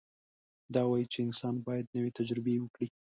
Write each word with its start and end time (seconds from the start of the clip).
دا 0.73 0.81
وایي 0.89 1.05
چې 1.13 1.19
انسان 1.27 1.55
باید 1.67 1.93
نوې 1.95 2.11
تجربې 2.19 2.55
وکړي. 2.59 2.87